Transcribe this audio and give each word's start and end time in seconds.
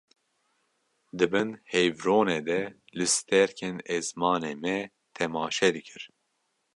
Di 1.17 1.25
bin 1.31 1.49
heyvronê 1.73 2.39
de 2.47 2.61
li 2.97 3.05
stêrkên 3.13 3.75
ezmanê 3.97 4.53
me 4.63 4.77
temaşe 5.15 5.69
dikir 5.75 6.03